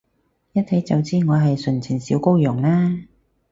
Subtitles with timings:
[0.53, 3.03] 一睇就知我係純情小羔羊啦？